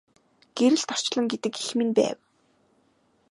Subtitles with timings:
[0.57, 2.17] Гэрэлт орчлон гэдэг эх минь байв.